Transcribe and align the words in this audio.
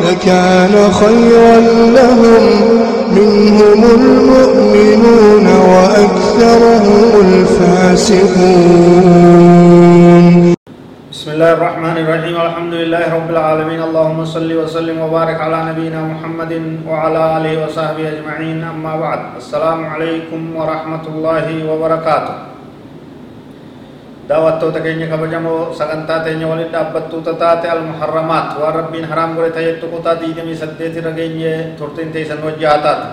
لكان 0.00 0.92
خيرا 0.92 1.56
لهم. 1.98 2.44
منهم 3.12 3.80
المؤمنون 3.84 5.46
وأكثرهم 5.46 7.10
الفاسقون. 7.24 8.24
بسم 11.12 11.28
الله 11.30 11.52
الرحمن 11.52 11.96
الرحيم. 11.98 12.36
الحمد 12.40 12.74
لله 12.74 13.14
رب 13.14 13.30
العالمين. 13.30 13.82
اللهم 13.82 14.24
صل 14.24 14.52
وسلم 14.52 15.00
وبارك 15.00 15.40
على 15.40 15.58
نبينا 15.70 16.00
محمد 16.02 16.52
وعلى 16.88 17.36
آله 17.36 17.52
وصحبه 17.66 18.08
أجمعين. 18.08 18.64
أما 18.64 18.96
بعد 18.96 19.18
السلام 19.36 19.86
عليكم 19.86 20.56
ورحمة 20.56 21.04
الله 21.14 21.46
وبركاته. 21.70 22.51
Daawwattoota 24.28 24.80
keenya 24.80 25.06
kabajamoo 25.10 25.74
sagantaa 25.74 26.22
teenya 26.24 26.46
waliin 26.46 26.70
dhaabbattuuta 26.72 27.34
taate 27.34 27.66
almuharramaat 27.70 28.54
waan 28.60 28.74
rabbiin 28.78 29.04
haraam 29.10 29.34
godhe 29.36 29.50
ta'ettu 29.56 29.86
kutaa 29.90 30.14
diidamii 30.20 30.54
saddeet 30.62 30.94
irra 31.00 31.10
geenye 31.18 31.52
turtiin 31.78 32.12
teessan 32.14 32.38
wajji 32.46 32.64
haa 32.64 32.78
taatu 32.86 33.06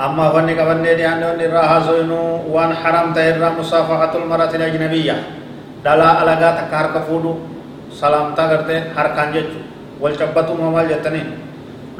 amma 0.00 0.32
wanni 0.34 0.54
qabannee 0.56 0.94
dhiyaanne 0.98 1.26
wanni 1.26 1.44
irraa 1.48 1.66
haasoynu 1.72 2.18
waan 2.54 2.72
haraam 2.82 3.12
ta'e 3.14 3.28
irraa 3.36 3.52
musaafahatul 3.58 4.24
maratil 4.30 4.62
ajnabiyya 4.68 5.16
dhalaa 5.84 6.14
alagaa 6.24 6.52
takka 6.58 6.76
harka 6.80 7.00
fuudhu 7.08 7.32
salaamtaa 8.00 8.48
gartee 8.52 8.80
harkaan 8.96 9.32
jechu 9.36 9.58
wal 10.00 10.16
cabbatuu 10.16 10.56
maal 10.56 10.88
jettaniin 10.92 11.28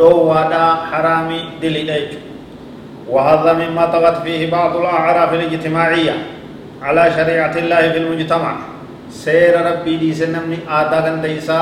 dhoowwaadhaa 0.01 0.71
haraamii 0.91 1.43
diliidha 1.61 1.97
jechu 2.01 2.19
وهذا 3.11 3.53
مما 3.59 3.85
طغت 3.95 4.17
فيه 4.23 4.51
بعض 4.55 4.73
الأعراف 4.77 5.31
الاجتماعية 5.35 6.15
على 6.83 7.05
شريعة 7.17 7.55
الله 7.63 7.83
في 7.93 7.99
المجتمع. 7.99 8.53
سير 9.11 9.55
ربي 9.69 9.97
دي 9.97 10.11
سنمني 10.15 10.59
آدا 10.65 11.01
كان 11.01 11.23
تيسا 11.23 11.61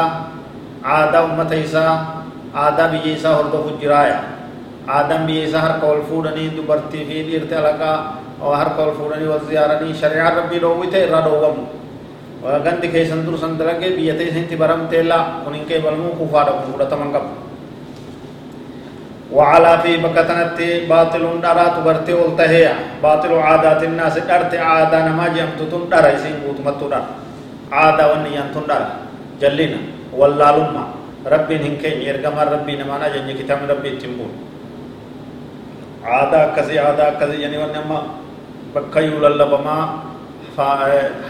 آدا 0.84 1.18
أمة 1.24 1.44
تيسا 1.50 1.84
آدا 2.54 2.86
بيجيسا 2.86 3.28
هردو 3.28 3.58
فجرايا. 3.66 4.20
آدم 4.88 5.26
بيجيسا 5.26 5.58
هر 5.58 5.72
قول 5.82 5.98
فودني 6.08 6.48
دبرتي 6.56 7.04
في 7.04 7.22
ديرت 7.28 7.52
لقا 7.52 7.92
أو 8.42 8.52
هر 8.52 8.68
قول 8.78 8.90
فودني 8.94 9.28
وزيارني 9.28 9.94
شريعة 9.94 10.30
ربي 10.38 10.58
رويته 10.58 10.98
إرى 11.04 11.20
دوغم 11.26 11.56
وغند 12.44 12.82
كيسن 12.94 13.26
در 13.26 13.36
سندلقه 13.36 13.88
بيتي 13.96 14.30
سنتي 14.30 14.56
برم 14.56 14.86
تيلا 14.90 15.18
ونين 15.44 15.64
كي 15.68 15.78
بلمو 15.84 16.16
كفارة 16.20 16.64
فودة 16.66 16.88
تمنقب 16.90 17.24
وعلى 19.32 19.72
في 19.82 19.96
بكتنت 20.00 20.58
باطل 20.88 21.24
درا 21.44 21.66
تبرتي 21.76 22.12
ولتهيا 22.16 22.74
باطل 23.04 23.32
عادات 23.36 23.80
الناس 23.84 24.18
درت 24.24 24.52
عادا 24.54 24.98
نما 25.08 25.26
جمت 25.36 25.60
تندر 25.68 26.04
يسين 26.14 26.36
بوت 26.42 26.58
متدر 26.64 27.02
عادا 27.72 28.04
ونيان 28.12 28.48
تندر 28.54 28.82
جلنا 29.40 29.80
واللالما. 30.16 30.84
ربي 31.28 31.56
هنكي 31.60 32.08
يرغم 32.08 32.36
ربي 32.54 32.72
نمانا 32.80 33.08
جني 33.12 33.32
كتاب 33.36 33.58
ربي 33.68 34.00
تنبون 34.00 34.32
عادا 36.04 36.40
كزي 36.56 36.78
عادا 36.78 37.20
كزي. 37.20 37.44
يعني 37.44 37.56
ونما 37.60 37.98
بكيو 38.74 39.20
للبما. 39.20 39.76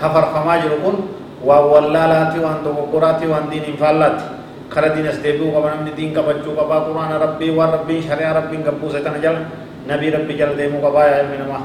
حفر 0.00 0.24
فما 0.32 0.54
جركون 0.62 0.96
وواللالاتي 1.44 2.38
وان 2.40 2.58
دوغوراتي 2.64 3.26
وان 3.28 3.44
دين 3.52 3.76
فالاتي. 3.76 4.28
Kara 4.72 4.88
diinas 4.94 5.18
deebi'uu 5.24 5.52
qaba 5.56 5.68
namni 5.74 5.92
diin 5.98 6.12
qabachuu 6.16 6.54
qabaa 6.60 6.80
quraana 6.86 7.16
rabbii 7.24 7.50
waan 7.58 7.70
rabbiin 7.76 8.02
shari'aa 8.08 8.34
rabbiin 8.38 8.62
gabbuuse 8.68 9.00
kana 9.06 9.18
jala 9.24 9.40
nabii 9.88 10.10
rabbi 10.16 10.32
jala 10.40 10.54
deemuu 10.60 10.80
qabaa 10.86 11.06
yaa 11.10 11.20
ilmi 11.24 11.36
namaa 11.42 11.62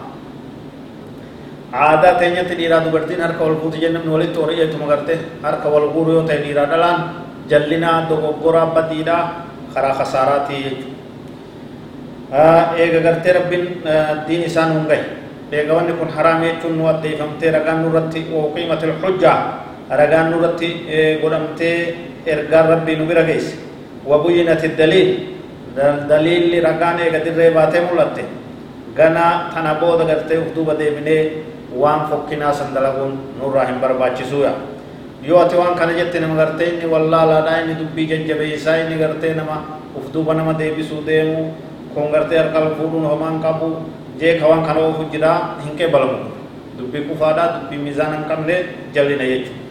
aadaa 1.73 2.13
teenyatti 2.21 2.55
dhiiraa 2.59 2.83
dubartiin 2.85 3.21
harka 3.25 3.43
wal 3.43 3.57
fuuti 3.61 3.77
jennaan 3.83 4.07
walitti 4.13 4.37
hori'eetuma 4.39 4.85
garte 4.91 5.13
harka 5.43 5.67
wal 5.73 5.87
guuru 5.95 6.11
yoo 6.17 6.23
ta'e 6.29 6.39
dhiiraa 6.45 6.67
dhalaan 6.71 6.99
jallinaa 7.51 7.97
dogoggoraa 8.09 8.67
badiidhaa 8.75 9.23
karaa 9.73 9.95
kasaaraatii 9.99 10.61
jechuudha 10.63 10.93
eega 12.83 12.99
gartee 13.07 13.33
rabbiin 13.39 13.65
diin 14.27 14.43
isaan 14.49 14.71
hungaye 14.77 15.03
eega 15.51 15.73
wanni 15.77 15.93
kun 15.99 16.09
haraam 16.17 16.41
jechuun 16.45 16.77
nu 16.77 16.83
addeeffamtee 16.93 17.51
ragaan 17.57 17.79
nurratti 17.83 18.19
qiimatil 18.55 18.93
hujjaa 19.03 19.37
ragaan 20.01 20.27
nurratti 20.31 20.69
godhamtee 21.21 21.77
ergaan 22.25 22.67
rabbii 22.73 22.95
nu 22.99 23.05
bira 23.05 23.23
geesse 23.23 23.55
wabuyinati 24.07 24.67
daliil 24.77 25.09
daliilli 26.09 26.59
ragaan 26.61 26.99
eega 26.99 27.19
dirree 27.25 27.51
baatee 27.57 27.81
mul'atte 27.87 28.23
ganaa 28.97 29.49
tana 29.53 29.73
booda 29.81 30.05
gartee 30.05 30.37
uf 30.37 30.53
duuba 30.55 30.73
deebinee 30.81 31.21
waan 31.81 32.01
fokkinaa 32.09 32.53
san 32.53 32.73
dalaguun 32.75 33.13
nurraa 33.39 33.65
hin 33.69 33.79
barbaachisuuya 33.83 34.51
yoo 35.27 35.39
ati 35.45 35.55
waan 35.61 35.75
kana 35.79 35.93
jette 35.99 36.19
nama 36.19 36.35
gartee 36.41 36.67
inni 36.73 36.85
wallaalaadhaa 36.93 37.57
inni 37.63 37.75
dubbii 37.81 38.07
jajjabeessaa 38.11 38.77
inni 38.83 38.97
gartee 39.03 39.33
nama 39.39 39.55
uf 39.97 40.11
duuba 40.13 40.33
nama 40.33 40.53
deebisuu 40.61 41.01
deemu 41.07 41.41
kun 41.95 42.11
gartee 42.13 42.37
harka 42.41 42.59
fuudhuun 42.77 43.05
homaan 43.13 43.41
qabu 43.47 43.67
jeeka 44.21 44.47
waan 44.51 44.63
kana 44.67 44.79
oofu 44.85 45.03
jiraa 45.15 45.39
hin 45.65 45.75
qeebalamu 45.81 46.17
dubbii 46.77 47.01
kufaadhaa 47.09 47.47
dubbii 47.55 47.81
miizaan 47.87 48.13
hin 48.17 48.25
qabne 48.31 48.55
jallina 48.95 49.25
jechuudha 49.31 49.62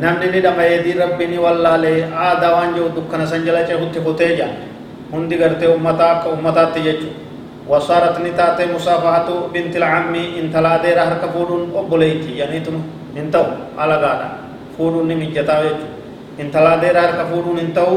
namni 0.00 0.26
ni 0.32 0.40
dhamayeedii 0.42 0.98
rabbi 0.98 1.26
ni 1.32 1.38
wallaalee 1.38 1.98
aadaa 2.26 2.52
waan 2.56 2.74
jiru 2.74 2.88
dukkana 2.96 3.26
san 3.26 3.44
jala 3.46 3.62
cehutti 3.68 4.00
kutee 4.06 4.36
jaan 4.38 4.54
hundi 5.12 5.36
gartee 5.38 5.68
ummataa 5.74 6.10
akka 6.14 6.28
ummataatti 6.36 6.80
jechuudha 6.86 7.22
wasaarat 7.68 8.18
ni 8.24 8.30
taate 8.40 8.66
musaafahatu 8.72 9.34
binti 9.52 9.78
lcammi 9.78 10.24
intala 10.40 10.74
adeera 10.78 11.04
harka 11.10 11.28
fuudhuun 11.36 11.70
obboleeyti 11.82 12.38
yaniituma 12.40 12.80
hin 13.14 13.30
ta'u 13.30 13.46
alagaadha 13.86 14.28
fuudhuun 14.76 15.08
ni 15.08 15.14
mijataa 15.22 15.62
jechuudha 15.62 16.42
intala 16.42 16.72
adeera 16.76 17.00
harka 17.06 17.24
fuudhuun 17.30 17.58
hin 17.62 17.72
ta'u 17.80 17.96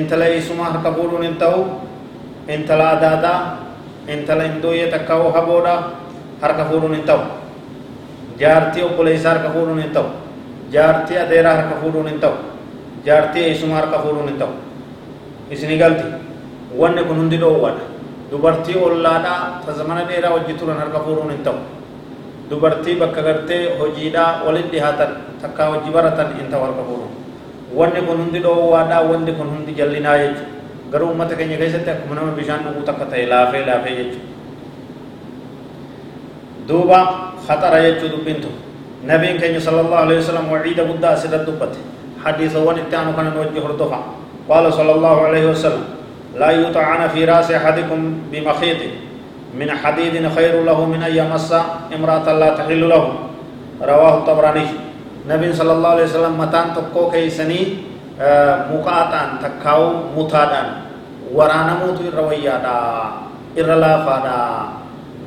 intala 0.00 0.24
eessumaa 0.34 0.72
harka 0.72 0.90
fuudhuun 0.98 1.22
hin 1.28 1.36
ta'u 1.44 1.62
intala 2.58 2.90
adaadaa 2.96 3.38
intala 4.14 4.42
indooyyee 4.52 4.90
takkaa'uu 4.94 5.32
haboodha 5.38 5.74
harka 6.42 6.64
fuudhuun 6.70 6.94
hin 6.98 7.04
ta'u 7.10 7.22
jaartii 8.40 8.82
obboleessaa 8.88 9.32
harka 9.34 9.50
fuudhuun 9.56 9.82
hin 9.82 9.92
ta'u 9.98 10.25
jaartii 10.74 11.18
adeeraa 11.24 11.54
harka 11.58 11.76
fuudhuun 11.82 12.08
hin 12.12 12.20
ta'u 12.24 12.36
jaartii 13.06 13.44
eessumaa 13.48 13.76
harka 13.80 13.98
fuudhuun 14.04 14.28
hin 14.30 14.38
ta'u 14.38 14.52
isinii 15.56 15.78
galti 15.82 16.06
wanni 16.82 17.02
kun 17.10 17.16
hundi 17.22 17.36
dhoowwadha 17.42 17.84
dubartii 18.30 18.76
ollaadhaa 18.88 19.40
ta 19.66 19.72
zamana 19.78 20.02
dheeraa 20.10 20.32
hojii 20.36 20.56
turan 20.62 20.78
harka 20.84 21.00
fuudhuun 21.06 21.30
hin 21.34 21.42
ta'u 21.48 21.58
dubartii 22.50 22.96
bakka 23.02 23.22
gartee 23.28 23.62
hojiidhaa 23.80 24.30
walitti 24.46 24.72
dhihaatan 24.76 25.10
takkaa 25.44 25.68
hojii 25.74 25.92
baratan 25.98 26.28
hin 26.40 26.48
ta'u 26.52 26.62
harka 26.66 26.82
fuudhuun 26.90 27.12
wanni 27.78 28.00
kun 28.08 28.18
hundi 28.24 28.40
dhoowwaadhaa 28.48 29.02
wanni 29.10 29.32
kun 29.38 29.48
hundi 29.54 29.72
jallinaa 29.80 30.18
jechuudha 30.22 30.54
garuu 30.92 31.08
uummata 31.10 31.34
keenya 31.38 31.56
keessatti 31.62 31.90
akkuma 31.94 32.14
nama 32.18 32.32
bishaan 32.40 32.62
dhuguu 32.66 32.82
takka 32.90 33.04
ta'e 33.14 33.24
laafee 33.32 33.62
laafee 33.70 33.94
jechuudha 34.00 34.24
duuba 36.68 36.98
khaxara 37.46 37.78
jechuu 37.86 38.08
dubbiin 38.14 38.40
tun 38.42 38.54
نبي 39.06 39.38
كان 39.38 39.54
صلى 39.60 39.80
الله 39.86 39.96
عليه 39.96 40.18
وسلم 40.18 40.44
وعيد 40.50 40.80
بدا 40.80 41.14
سيد 41.14 41.34
الدبت 41.34 41.78
حديث 42.26 42.56
وان 42.58 42.78
التانو 42.90 43.14
كان 43.14 43.30
نوجه 43.30 43.62
رتفع 43.62 44.00
قال 44.50 44.64
صلى 44.72 44.92
الله 44.92 45.16
عليه 45.26 45.44
وسلم 45.54 45.84
لا 46.34 46.50
يطعن 46.50 47.08
في 47.14 47.24
رأس 47.24 47.48
أحدكم 47.50 47.98
بمخيط. 48.32 48.80
من 49.56 49.70
حديد 49.70 50.28
خير 50.36 50.68
له 50.68 50.78
من 50.84 51.00
أن 51.00 51.12
يمس 51.16 51.54
امرأة 51.94 52.26
لا 52.36 52.48
تحل 52.58 52.82
له. 52.88 53.04
رواه 53.80 54.14
الطبراني. 54.20 54.68
نبي 55.30 55.48
صلى 55.52 55.72
الله 55.72 55.88
عليه 55.88 56.04
وسلم 56.04 56.34
متان 56.38 56.76
تقو 56.76 57.10
كيسني 57.10 57.60
مقاطعن 58.74 59.28
تكاو 59.40 59.82
متادان. 60.18 60.68
ورانا 61.32 61.72
موت 61.80 62.00
الرويادا 62.04 62.78
إرلافادا 63.58 64.40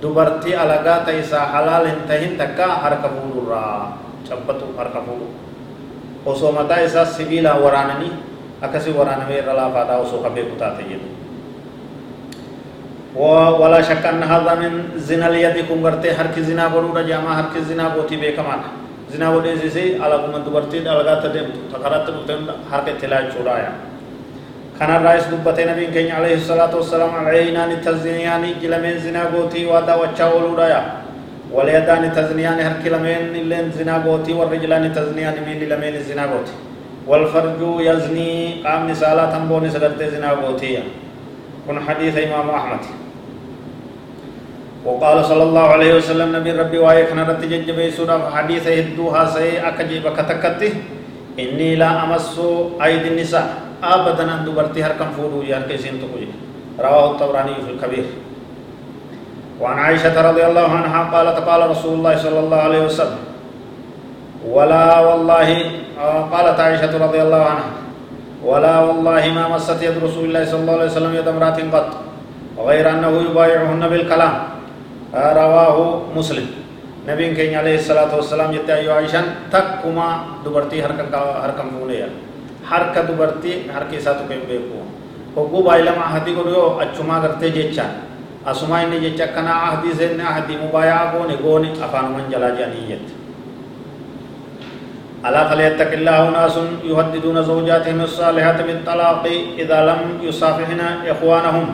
dubartii 0.02 0.56
alagaa 0.56 1.00
ta'isaa 1.08 1.46
halaal 1.54 1.86
hin 1.92 2.02
tahin 2.08 2.34
takka 2.40 2.68
harka 2.84 3.08
fuudhurraa 3.16 4.00
cabbatu 4.28 4.66
harka 4.80 5.00
fuudhu 5.06 5.28
osoo 6.26 6.52
mataa 6.58 6.82
isaa 6.88 7.06
sibiilaan 7.06 7.62
waraananii 7.64 8.12
akkasii 8.66 8.94
waraanamee 9.00 9.40
irra 9.42 9.54
laafaadhaa 9.60 10.04
osoo 10.06 10.22
ka 10.26 10.30
beeku 10.36 10.56
taate 10.60 10.84
jedhu 10.92 11.10
ولا 13.62 13.82
شك 13.82 14.06
أن 14.06 14.24
هذا 14.24 14.54
من 14.62 14.74
زنا 15.08 15.28
اليد 15.34 15.66
كن 15.66 15.82
غرتي 15.86 16.12
هرك 16.14 16.36
زنا 16.40 16.66
غرورا 16.74 17.02
جاما 17.02 17.32
هرك 17.40 17.58
زنا 17.70 17.86
غوتي 17.98 18.16
بكمان 18.22 18.62
زنا 19.12 19.28
ودي 19.34 19.70
زي 19.76 19.98
على 20.02 20.16
كم 20.24 20.34
دبرتي 20.46 20.86
على 20.90 21.02
غات 21.08 21.26
دم 21.34 21.48
تكرات 21.74 22.06
تم 22.28 22.42
هرك 22.72 22.88
تلا 23.02 23.18
چورايا 23.34 23.72
كان 24.80 24.96
الرئيس 24.96 25.28
دبتي 25.28 25.66
نبي 25.66 25.86
كين 25.92 26.12
عليه 26.12 26.36
الصلاة 26.40 26.72
والسلام 26.76 27.12
العينان 27.24 27.82
تزنيان 27.84 28.44
جلمين 28.64 28.98
زنا 29.04 29.24
قوتي 29.36 29.66
وادا 29.68 29.96
وچاولو 30.00 30.56
رايا 30.56 30.82
واليدان 31.52 32.04
تزنيان 32.16 32.60
هر 32.60 32.74
كلمين 32.84 33.36
اللين 33.44 33.72
زنا 33.76 33.96
قوتي 34.08 34.34
والرجلان 34.34 34.94
تزنيان 34.96 35.36
من 35.48 35.60
لمين 35.72 35.96
زنا 36.08 36.24
قوتي 36.32 36.56
والفرج 37.08 37.60
يزني 37.88 38.64
قام 38.66 38.88
نسالة 38.88 39.26
تنبوني 39.36 39.70
سقرت 39.70 40.00
زنا 40.16 40.30
قوتي 40.40 40.80
كن 41.68 41.78
حديث 41.88 42.16
إمام 42.18 42.48
أحمد 42.50 42.84
وقال 44.86 45.26
صلى 45.26 45.44
الله 45.44 45.66
عليه 45.76 45.92
وسلم 46.00 46.36
نبي 46.36 46.52
ربي 46.52 46.78
واي 46.80 47.04
كان 47.06 47.20
رت 47.20 47.44
ججبي 47.52 47.92
سورة 47.92 48.32
حديث 48.36 48.64
هدوها 48.68 49.26
سي 49.36 49.60
أكجيب 49.60 50.06
كتكتي 50.18 50.70
إني 51.40 51.76
لا 51.76 52.04
أمس 52.04 52.40
أيدي 52.84 53.08
النساء 53.08 53.69
أبدا 53.84 54.24
أن 54.24 54.46
دبرتي 54.46 54.84
هركم 54.84 55.06
فورو 55.18 55.42
يار 55.42 55.62
كيسين 55.62 56.00
تقول 56.00 56.28
رواه 56.80 57.12
الطبراني 57.12 57.56
في 57.66 57.72
الكبير 57.72 58.06
وعن 59.62 59.80
عائشة 59.80 60.16
رضي 60.32 60.46
الله 60.46 60.68
عنها 60.68 61.04
قالت 61.12 61.38
قال 61.50 61.70
رسول 61.70 61.94
الله 61.94 62.18
صلى 62.18 62.40
الله 62.40 62.58
عليه 62.58 62.82
وسلم 62.86 63.18
ولا 64.48 65.00
والله 65.00 65.50
قالت 66.32 66.60
عائشة 66.60 66.94
رضي 67.06 67.22
الله 67.22 67.44
عنها 67.44 67.70
ولا 68.46 68.80
والله 68.80 69.24
ما 69.36 69.48
مست 69.48 69.82
يد 69.84 69.98
رسول 70.04 70.26
الله 70.26 70.46
صلى 70.46 70.60
الله 70.62 70.74
عليه 70.74 70.86
وسلم 70.92 71.16
يد 71.16 71.28
امرأة 71.28 71.60
قط 71.74 71.88
غير 72.60 72.90
أنه 72.90 73.12
يبايعهن 73.32 73.84
بالكلام 73.90 74.34
رواه 75.14 76.02
مسلم 76.16 76.48
نبي 77.08 77.36
كين 77.36 77.56
عليه 77.56 77.76
الصلاة 77.76 78.16
والسلام 78.16 78.52
جت 78.52 78.70
أيها 78.70 78.94
عائشة 78.94 79.22
تكما 79.52 80.08
دبرتي 80.46 80.84
حركة 80.84 81.42
حركة 81.44 81.64
مولية 82.69 82.71
حركة 82.71 83.01
دبرتي 83.01 83.53
حركة 83.75 83.99
ساتو 83.99 84.25
كم 84.29 84.49
بيكو 84.49 84.81
هو 85.39 85.63
بايلم 85.63 85.99
أحدي 85.99 86.35
كوريو 86.35 86.81
أچما 86.81 87.17
کرتے 87.23 87.51
جيچان 87.51 87.91
أسمع 88.47 88.83
إني 88.83 88.99
جيچا 89.01 89.27
كنا 89.27 89.53
أحدي 89.53 89.93
زين 89.93 90.21
أحدي 90.21 90.57
مبايع 90.57 91.15
غوني 91.15 91.35
غوني 91.45 91.73
أفان 91.85 92.05
من 92.05 92.25
جلا 92.33 92.51
جانيت 92.59 93.07
ألا 95.27 95.49
فليتق 95.49 95.93
الله 95.93 96.31
ناس 96.31 96.57
يهددون 96.85 97.43
زوجاتهم 97.43 98.01
الصالحات 98.01 98.59
بالطلاق 98.61 99.25
إذا 99.59 99.79
لم 99.89 100.01
يصافحن 100.23 100.81
إخوانهم 101.13 101.67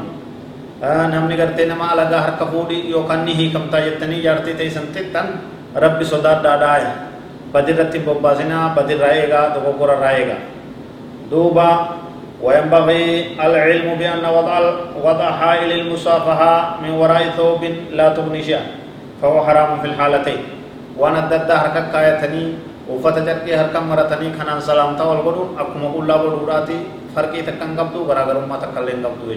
namni 0.80 1.36
gartee 1.36 1.68
nama 1.68 1.92
alagaa 1.92 2.20
harka 2.24 2.46
fuudhi 2.48 2.88
yookaan 2.90 3.24
ni 3.24 3.36
hiikamtaa 3.36 3.80
jettanii 3.84 4.22
jaartii 4.24 4.54
teessan 4.54 4.88
texxan 4.94 5.28
rabbi 5.76 6.04
sodaadhaadhaaya 6.04 6.92
badirratti 7.52 7.98
bobbaasinaa 7.98 8.72
badirraa 8.72 9.12
eegaa 9.12 9.52
dogoggorarraa 9.54 10.12
eegaa 10.20 10.40
duuba 11.31 12.01
وينبغي 12.35 13.39
العلم 13.41 13.95
بأن 13.95 14.21
وضع 14.21 14.53
وضع 15.01 15.27
حائل 15.31 15.71
المصافحة 15.71 16.83
من 16.83 16.91
وراء 16.99 17.33
ثوب 17.33 17.63
لا 17.95 18.11
تغني 18.11 18.43
شيئا 18.43 18.61
فهو 19.23 19.39
حرام 19.41 19.79
في 19.81 19.87
الحالتين. 19.95 20.41
وأنا 20.99 21.25
الدد 21.25 21.47
حركة 21.47 21.91
كايتني 21.95 22.43
وفتجرك 22.91 23.47
حركة 23.47 23.79
مرتني 23.79 24.27
خنان 24.35 24.59
سلامتا 24.59 25.03
والغدون 25.03 25.47
أكما 25.57 25.87
قولا 25.95 26.15
بدوراتي 26.21 26.77
فرقي 27.15 27.41
تكن 27.47 27.79
قبضو 27.79 28.03
برا 28.03 28.45
ما 28.45 28.59
تكلم 28.61 28.99
قبضو 29.01 29.31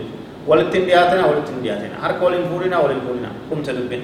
ولتن 0.45 0.83
دياتنا 0.85 1.23
ولتن 1.23 1.57
دياتنا 1.63 1.97
هر 2.03 2.13
قول 2.19 2.35
فورنا 2.51 2.77
ولن 2.83 2.99
فورنا. 3.07 3.31
كم 3.49 3.63
تدبين 3.63 4.03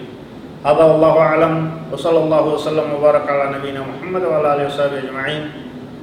هذا 0.65 0.85
والله 0.87 1.15
أعلم 1.19 1.53
وصلى 1.93 2.19
الله 2.25 2.45
وسلم 2.57 2.87
وبارك 2.95 3.27
على 3.29 3.45
نبينا 3.59 3.81
محمد 3.85 4.23
وعلى 4.23 4.49
آله 4.55 4.65
وصحبه 4.71 4.99
أجمعين. 5.03 5.43